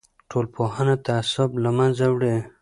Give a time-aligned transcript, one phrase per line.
[0.29, 2.35] ټولنپوهنه تعصب له منځه وړي.